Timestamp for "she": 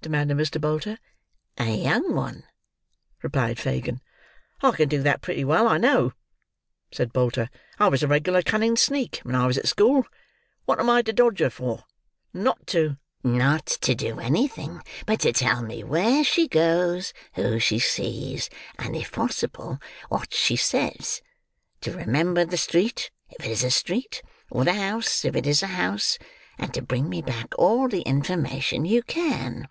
16.24-16.48, 17.58-17.78, 20.32-20.56